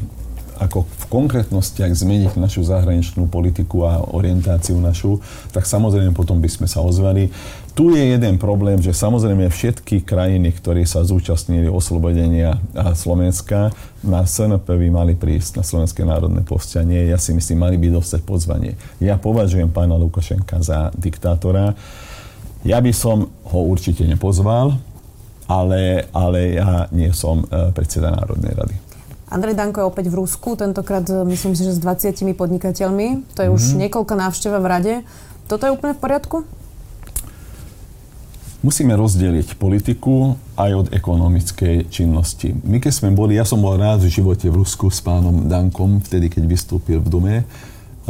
[0.57, 5.21] ako v konkrétnostiach zmeniť našu zahraničnú politiku a orientáciu našu,
[5.53, 7.29] tak samozrejme potom by sme sa ozvali.
[7.77, 12.57] Tu je jeden problém, že samozrejme všetky krajiny, ktoré sa zúčastnili oslobodenia
[12.97, 13.69] Slovenska,
[14.01, 17.05] na SNP by mali prísť na Slovenské národné povstanie.
[17.13, 18.81] Ja si myslím, mali by dostať pozvanie.
[18.97, 21.77] Ja považujem pána Lukašenka za diktátora.
[22.65, 24.81] Ja by som ho určite nepozval,
[25.47, 28.86] ale, ale ja nie som e, predseda Národnej rady.
[29.27, 33.27] Andrej Danko je opäť v Rusku, tentokrát e, myslím si, že s 20 podnikateľmi.
[33.35, 33.57] To je mm-hmm.
[33.59, 33.79] už mhm.
[33.87, 34.95] niekoľko návšteva v rade.
[35.51, 36.37] Toto je úplne v poriadku?
[38.67, 42.51] Musíme rozdeliť politiku aj od ekonomickej činnosti.
[42.67, 46.03] My keď sme boli, ja som bol rád v živote v Rusku s pánom Dankom,
[46.03, 47.37] vtedy keď vystúpil v Dume.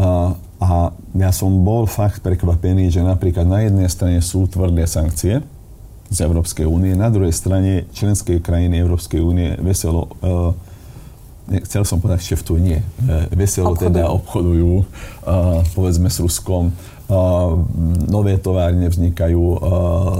[0.00, 5.44] A, a ja som bol fakt prekvapený, že napríklad na jednej strane sú tvrdé sankcie
[6.09, 10.55] z Európskej únie, na druhej strane členské krajiny Európskej únie veselo uh,
[11.66, 12.78] chcel som povedať šeftu, nie.
[12.78, 12.85] E,
[13.35, 13.87] veselo Obchodujú.
[13.87, 14.72] teda obchodujú,
[15.74, 16.74] povedzme s Ruskom.
[18.11, 19.62] Nové továrne vznikajú,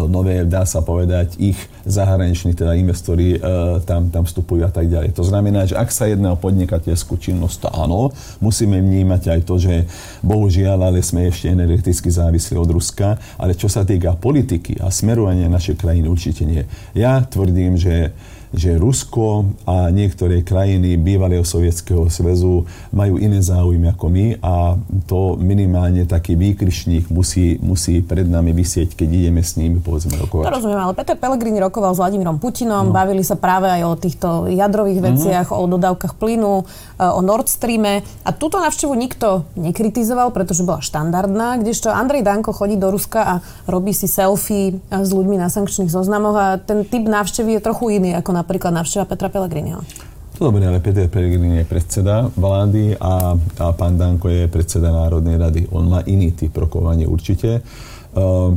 [0.07, 3.39] nové, dá sa povedať, ich zahraniční teda investori e,
[3.83, 5.15] tam, tam vstupujú a tak ďalej.
[5.15, 9.55] To znamená, že ak sa jedná o podnikateľskú činnosť, to áno, musíme vnímať aj to,
[9.59, 9.75] že
[10.23, 15.51] bohužiaľ, ale sme ešte energeticky závislí od Ruska, ale čo sa týka politiky a smerovania
[15.51, 16.63] našej krajiny, určite nie.
[16.95, 18.15] Ja tvrdím, že
[18.55, 24.79] že Rusko a niektoré krajiny bývalého sovietského zväzu majú iné záujmy ako my a
[25.11, 30.47] to minimálne taký výkrišník musí, musí pred nami vysieť, keď ideme s nimi povedzme rokovať.
[30.47, 32.95] To rozumiem, ale Peter Pellegrini rokoval s Vladimírom Putinom, no.
[32.95, 35.07] bavili sa práve aj o týchto jadrových mhm.
[35.11, 35.67] veciach, uh-huh.
[35.67, 41.59] o dodávkach plynu, e, o Nord Streame a túto návštevu nikto nekritizoval, pretože bola štandardná,
[41.59, 43.35] kdežto Andrej Danko chodí do Ruska a
[43.67, 47.99] robí si selfie e, s ľuďmi na sankčných zoznamoch a ten typ návštevy je trochu
[47.99, 49.81] iný ako napríklad návšteva Petra Pellegriniho?
[50.37, 55.65] Dobre, ale Peter Pellegrini je predseda vlády a, a pán Danko je predseda Národnej rady.
[55.73, 57.65] On má iný typ rokovania určite.
[58.13, 58.53] Uh,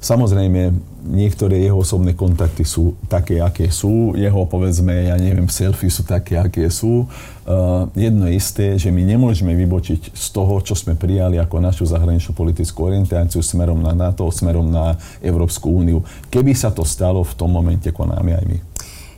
[0.00, 0.72] samozrejme,
[1.04, 4.16] niektoré jeho osobné kontakty sú také, aké sú.
[4.16, 7.04] Jeho, povedzme, ja neviem, selfie sú také, aké sú.
[7.44, 11.84] Uh, jedno je isté, že my nemôžeme vybočiť z toho, čo sme prijali ako našu
[11.84, 16.00] zahraničnú politickú orientáciu smerom na NATO, smerom na Európsku úniu.
[16.32, 18.58] Keby sa to stalo, v tom momente konáme aj my.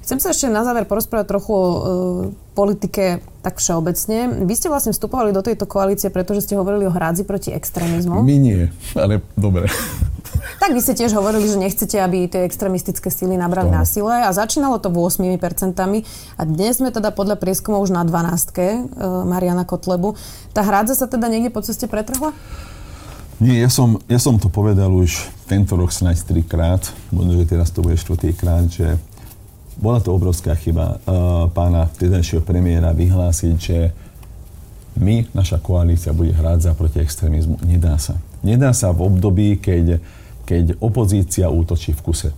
[0.07, 1.79] Chcem sa ešte na záver porozprávať trochu o e,
[2.55, 4.47] politike tak všeobecne.
[4.47, 8.23] Vy ste vlastne vstupovali do tejto koalície, pretože ste hovorili o hrádzi proti extrémizmu.
[8.23, 9.67] My nie, ale dobre.
[10.63, 14.31] Tak vy ste tiež hovorili, že nechcete, aby tie extrémistické síly nabrali na sile a
[14.31, 15.27] začínalo to 8%
[15.75, 18.87] a dnes sme teda podľa prieskumov už na 12 e,
[19.27, 20.15] Mariana Kotlebu.
[20.55, 22.31] Tá hrádza sa teda niekde po ceste pretrhla?
[23.43, 27.75] Nie, ja som, ja som to povedal už tento rok snáď trikrát, možno, že teraz
[27.75, 28.97] to bude štvrtýkrát, že
[29.77, 33.79] bola to obrovská chyba uh, pána vtedajšieho premiéra vyhlásiť, že
[34.97, 37.61] my, naša koalícia, bude hrať za proti extrémizmu.
[37.61, 38.17] Nedá sa.
[38.41, 40.01] Nedá sa v období, keď,
[40.49, 42.31] keď opozícia útočí v kuse.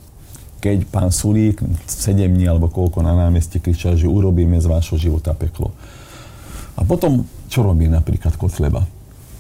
[0.59, 5.31] Keď pán Sulík 7 dní alebo koľko na námestí kričal, že urobíme z vášho života
[5.39, 5.71] peklo.
[6.75, 8.83] A potom, čo robí napríklad Kotleba?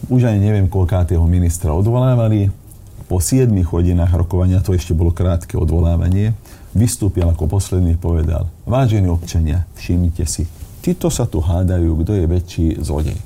[0.07, 2.51] Už aj neviem, koľkátého ministra odvolávali.
[3.09, 6.37] Po 7 hodinách rokovania, to ešte bolo krátke odvolávanie,
[6.77, 10.45] vystúpil ako posledný povedal, vážení občania, všimnite si,
[10.85, 13.17] títo sa tu hádajú, kto je väčší zlodej.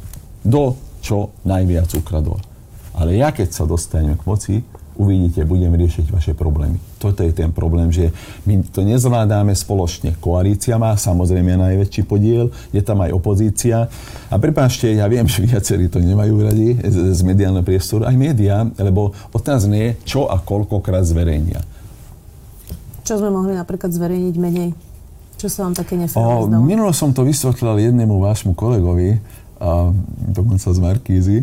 [0.46, 2.38] Kto čo najviac ukradol.
[2.94, 4.54] Ale ja, keď sa dostanem k moci,
[4.96, 6.76] uvidíte, budem riešiť vaše problémy.
[7.00, 8.12] Toto je ten problém, že
[8.44, 10.14] my to nezvládame spoločne.
[10.20, 13.88] Koalícia má samozrejme najväčší podiel, je tam aj opozícia.
[14.28, 18.68] A prepáčte, ja viem, že viacerí to nemajú radi z, z mediálneho priestoru, aj médiá,
[18.76, 21.64] lebo otázne je, čo a koľkokrát zverejnia.
[23.02, 24.70] Čo sme mohli napríklad zverejniť menej?
[25.42, 29.18] Čo sa vám také neférové Minulo som to vysvetlil jednému vášmu kolegovi,
[29.58, 29.90] a,
[30.30, 31.38] dokonca z Markízy,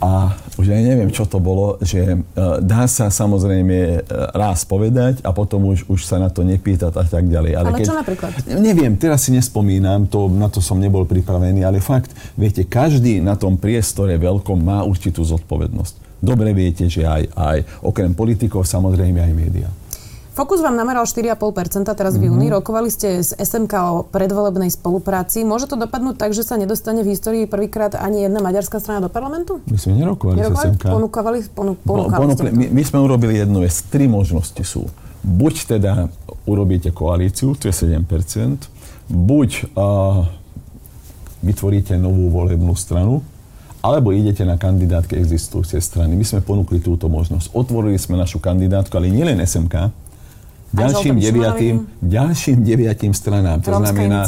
[0.00, 5.20] a už aj neviem, čo to bolo, že uh, dá sa samozrejme uh, raz povedať
[5.20, 7.52] a potom už, už sa na to nepýtať a tak ďalej.
[7.52, 8.30] Ale, ale keď, čo napríklad?
[8.56, 13.36] Neviem, teraz si nespomínam, to, na to som nebol pripravený, ale fakt, viete, každý na
[13.36, 16.24] tom priestore veľkom má určitú zodpovednosť.
[16.24, 19.68] Dobre viete, že aj, aj okrem politikov samozrejme aj médiá.
[20.40, 22.48] Fokus vám nameral 4,5% teraz v júni.
[22.48, 22.64] Mm-hmm.
[22.64, 25.44] Rokovali ste s SMK o predvolebnej spolupráci.
[25.44, 29.12] Môže to dopadnúť tak, že sa nedostane v histórii prvýkrát ani jedna maďarská strana do
[29.12, 29.60] parlamentu?
[29.68, 30.64] My sme nerokovali, nerokovali?
[30.64, 30.84] s SMK.
[30.96, 33.84] Ponúkavali, ponú, ponúkali my, my sme urobili jednu vec.
[33.92, 34.88] Tri možnosti sú.
[35.20, 36.08] Buď teda
[36.48, 38.00] urobíte koalíciu, to je 7%,
[39.12, 40.24] buď uh,
[41.44, 43.20] vytvoríte novú volebnú stranu,
[43.84, 46.16] alebo idete na kandidátke existujúcej strany.
[46.16, 47.52] My sme ponúkli túto možnosť.
[47.52, 49.99] Otvorili sme našu kandidátku, ale nielen SMK,
[50.70, 53.58] ďalším deviatým, ďalším deviatým stranám.
[53.62, 54.20] To Rómska znamená.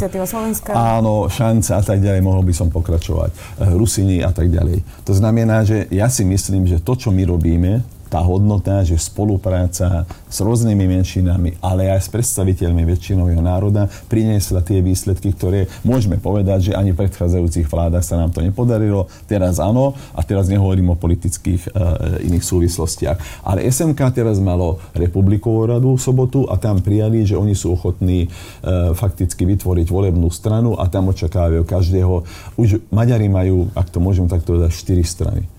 [0.75, 3.31] Áno, šanca a tak ďalej, mohol by som pokračovať.
[3.31, 4.83] Eh, Rusini a tak ďalej.
[5.07, 7.79] To znamená, že ja si myslím, že to, čo my robíme,
[8.13, 14.85] tá hodnota, že spolupráca s rôznymi menšinami, ale aj s predstaviteľmi väčšinového národa priniesla tie
[14.85, 19.09] výsledky, ktoré môžeme povedať, že ani v predchádzajúcich vládach sa nám to nepodarilo.
[19.25, 23.17] Teraz áno a teraz nehovorím o politických uh, iných súvislostiach.
[23.49, 28.29] Ale SMK teraz malo republikovú radu v sobotu a tam prijali, že oni sú ochotní
[28.29, 32.13] uh, fakticky vytvoriť volebnú stranu a tam očakávajú každého.
[32.61, 35.49] Už Maďari majú, ak to môžem takto povedať, štyri strany.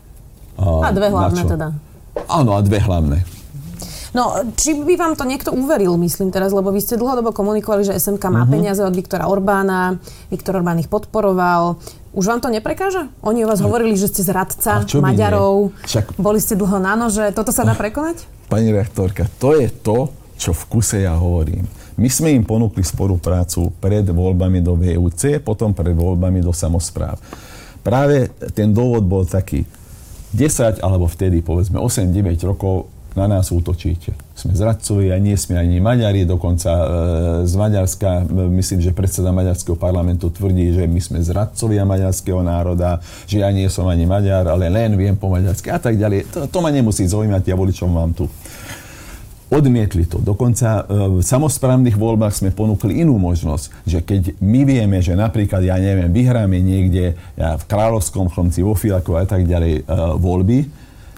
[0.55, 1.75] A, a dve hlavné teda.
[2.31, 3.27] Áno, a dve hlavné.
[4.15, 7.99] No, či by vám to niekto uveril, myslím teraz, lebo vy ste dlhodobo komunikovali, že
[7.99, 8.55] SMK má uh-huh.
[8.55, 9.99] peniaze od Viktora Orbána,
[10.31, 11.83] Viktor Orbán ich podporoval.
[12.15, 13.11] Už vám to neprekáža?
[13.27, 13.67] Oni o vás no.
[13.67, 16.15] hovorili, že ste zradca Maďarov, Však...
[16.15, 17.35] boli ste dlho na nože.
[17.35, 18.23] Toto sa dá prekonať?
[18.47, 21.67] Pani rektorka, to je to, čo v kuse ja hovorím.
[21.99, 27.19] My sme im ponúkli spoluprácu pred voľbami do VUC, potom pred voľbami do samozpráv.
[27.83, 29.67] Práve ten dôvod bol taký,
[30.35, 34.11] 10 alebo vtedy povedzme 8-9 rokov na nás útočíte.
[34.35, 36.87] Sme zradcovia, nie sme ani Maďari, dokonca e,
[37.47, 42.99] z Maďarska, myslím, že predseda Maďarského parlamentu tvrdí, že my sme zradcovia maďarského národa,
[43.31, 46.27] že ja nie som ani Maďar, ale len viem po maďarsky a tak ďalej.
[46.35, 48.27] To, to ma nemusí zaujímať, ja voličom mám tu.
[49.53, 50.25] Odmietli to.
[50.25, 55.61] Dokonca e, v samozprávnych voľbách sme ponúkli inú možnosť, že keď my vieme, že napríklad,
[55.61, 60.59] ja neviem, vyhráme niekde ja, v Kráľovskom chlomci, vo Filaku a tak ďalej e, voľby,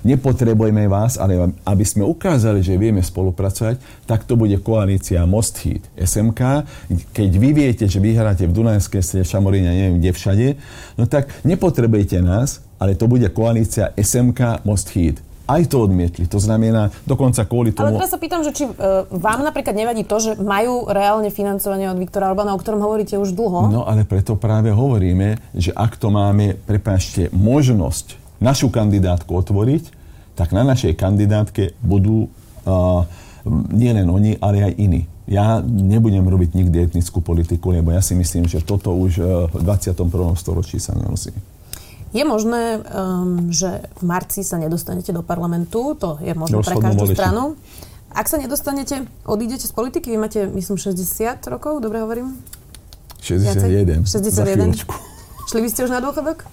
[0.07, 5.83] nepotrebujeme vás, ale aby sme ukázali, že vieme spolupracovať, tak to bude koalícia Most Heat
[5.99, 6.63] SMK.
[7.11, 10.47] Keď vy viete, že vyhráte v Dunajskej strede, Šamoríne, neviem kde všade,
[10.95, 16.27] no tak nepotrebujete nás, ale to bude koalícia SMK Most Heat aj to odmietli.
[16.27, 17.95] To znamená, dokonca kvôli tomu...
[17.95, 21.87] Ale teraz sa pýtam, že či uh, vám napríklad nevadí to, že majú reálne financovanie
[21.87, 23.71] od Viktora Orbána, o ktorom hovoríte už dlho?
[23.71, 29.95] No ale preto práve hovoríme, že ak to máme, prepášte, možnosť našu kandidátku otvoriť,
[30.37, 33.07] tak na našej kandidátke budú uh,
[33.71, 35.07] nielen oni, ale aj iní.
[35.27, 39.19] Ja nebudem robiť nikdy etnickú politiku, lebo ja si myslím, že toto už
[39.51, 40.07] v 21.
[40.39, 41.35] storočí sa nenosí.
[42.17, 43.69] Je možné, um, že
[44.01, 47.13] v marci sa nedostanete do parlamentu, to je možné pre každú voliči.
[47.13, 47.61] stranu.
[48.09, 52.41] Ak sa nedostanete, odídete z politiky, vy máte, myslím, 60 rokov, dobre hovorím?
[53.21, 54.09] 61.
[54.09, 54.73] 61.
[55.53, 56.49] Šli by ste už na dôchodok?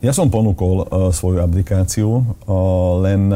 [0.00, 2.24] Ja som ponúkol uh, svoju abdikáciu, uh,
[3.04, 3.28] len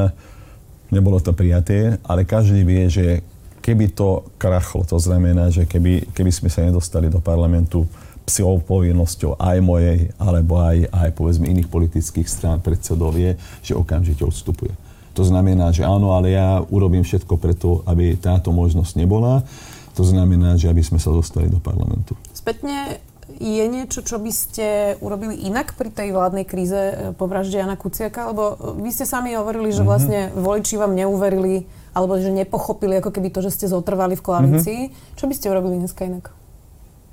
[0.89, 3.21] nebolo to prijaté, ale každý vie, že
[3.61, 7.85] keby to krachlo, to znamená, že keby, keby sme sa nedostali do parlamentu,
[8.23, 14.23] psou povinnosťou aj mojej, alebo aj, aj povedzme iných politických strán predsedov je, že okamžite
[14.23, 14.73] odstupuje.
[15.13, 19.45] To znamená, že áno, ale ja urobím všetko preto, aby táto možnosť nebola.
[19.93, 22.17] To znamená, že aby sme sa dostali do parlamentu.
[22.33, 22.97] Spätne
[23.37, 27.77] je niečo, čo by ste urobili inak pri tej vládnej kríze eh, po vražde Jana
[27.77, 28.33] Kuciaka?
[28.33, 29.89] Lebo eh, vy ste sami hovorili, že mhm.
[29.89, 34.81] vlastne voliči vám neuverili alebo že nepochopili ako keby to, že ste zotrvali v koalícii.
[34.89, 35.13] Mm-hmm.
[35.13, 36.33] Čo by ste urobili dneska inak?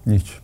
[0.08, 0.40] Nič.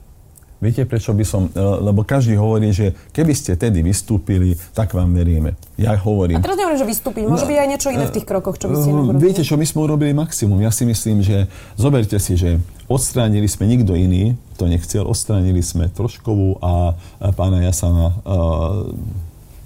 [0.63, 1.51] Viete, prečo by som...
[1.51, 5.59] E, lebo každý hovorí, že keby ste tedy vystúpili, tak vám veríme.
[5.75, 6.39] Ja hovorím...
[6.39, 7.23] A teraz nehovorím, že vystúpiť.
[7.27, 9.19] Môže no, byť aj niečo iné v tých krokoch, čo by ste urobili.
[9.19, 10.63] Viete, čo my sme urobili maximum.
[10.63, 11.51] Ja si myslím, že...
[11.75, 17.59] Zoberte si, že odstránili sme nikto iný, to nechcel, odstránili sme Troškovú a, a pána
[17.67, 18.35] Jasana a, e,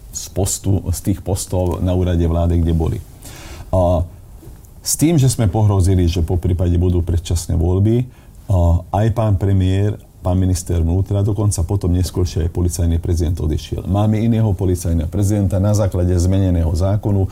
[0.10, 2.98] z, postu, z tých postov na úrade vlády, kde boli.
[3.70, 4.02] A,
[4.80, 8.10] s tým, že sme pohrozili, že po prípade budú predčasné voľby,
[8.90, 13.88] aj pán premiér, pán minister vnútra, dokonca potom neskôršie aj policajný prezident odišiel.
[13.88, 17.32] Máme iného policajného prezidenta na základe zmeneného zákonu.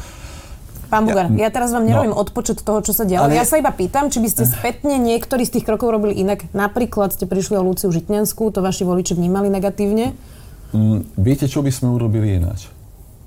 [0.88, 3.28] Pán Bugar, ja, ja teraz vám nerobím no, odpočet toho, čo sa dialo.
[3.28, 3.36] Ale...
[3.36, 6.48] Ja sa iba pýtam, či by ste spätne niektorý z tých krokov robili inak.
[6.56, 10.16] Napríklad ste prišli o Luciu Žitňanskú, to vaši voliči vnímali negatívne.
[10.72, 12.72] Mm, viete, čo by sme urobili ináč?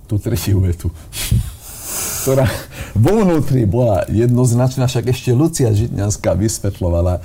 [0.09, 0.89] Tú tretiu vetu
[2.21, 2.45] ktorá
[3.05, 7.23] vo vnútri bola jednoznačná, však ešte Lucia Žitňanská vysvetlovala uh,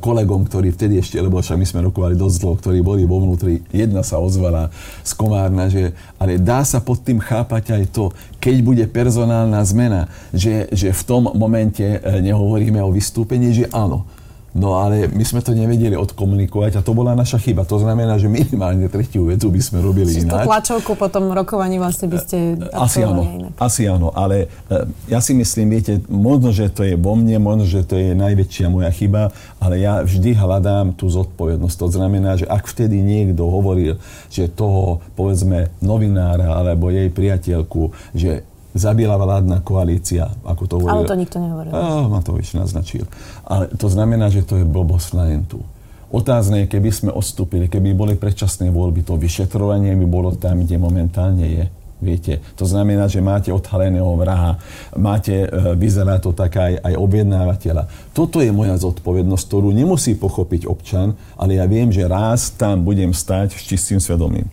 [0.00, 3.60] kolegom, ktorí vtedy ešte, lebo však my sme rokovali dosť dlho, ktorí boli vo vnútri,
[3.68, 4.72] jedna sa ozvala
[5.04, 10.08] z Komárna, že ale dá sa pod tým chápať aj to, keď bude personálna zmena,
[10.32, 14.08] že, že v tom momente uh, nehovoríme o vystúpení, že áno
[14.56, 17.68] No ale my sme to nevedeli odkomunikovať a to bola naša chyba.
[17.68, 20.40] To znamená, že minimálne tretiu vetu by sme robili Čiže ináč.
[20.40, 23.52] Čiže tlačovku po tom rokovaní vlastne by ste Asi áno, inak.
[23.60, 27.68] asi áno, ale e, ja si myslím, viete, možno, že to je vo mne, možno,
[27.68, 31.76] že to je najväčšia moja chyba, ale ja vždy hľadám tú zodpovednosť.
[31.84, 34.00] To znamená, že ak vtedy niekto hovoril,
[34.32, 41.04] že toho, povedzme, novinára alebo jej priateľku, že zabila vládna koalícia, ako to hovoril.
[41.04, 41.72] Ale to nikto nehovoril.
[41.72, 43.08] Á, Matovič naznačil.
[43.48, 45.64] Ale to znamená, že to je blbosť na entu.
[46.08, 50.80] Otázne je, keby sme odstúpili, keby boli predčasné voľby, to vyšetrovanie by bolo tam, kde
[50.80, 51.64] momentálne je.
[51.98, 54.54] Viete, to znamená, že máte odhaleného vraha,
[54.94, 57.90] máte, e, vyzerá to tak aj, aj objednávateľa.
[58.14, 63.10] Toto je moja zodpovednosť, ktorú nemusí pochopiť občan, ale ja viem, že raz tam budem
[63.10, 64.46] stať s čistým svedomím.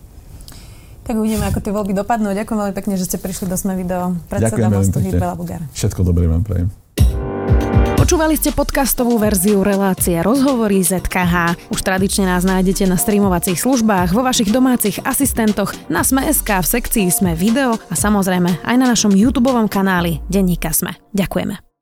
[1.06, 2.34] Tak uvidíme, ako tie voľby dopadnú.
[2.34, 4.18] Ďakujem veľmi pekne, že ste prišli do Sme video.
[4.26, 5.62] Predseda Mostu Hýbela Bugár.
[5.70, 6.66] Všetko dobré vám prajem.
[7.94, 11.58] Počúvali ste podcastovú verziu relácie Rozhovory ZKH.
[11.74, 17.06] Už tradične nás nájdete na streamovacích službách, vo vašich domácich asistentoch, na Sme.sk, v sekcii
[17.10, 20.94] Sme video a samozrejme aj na našom YouTube kanáli Denníka Sme.
[21.14, 21.75] Ďakujeme.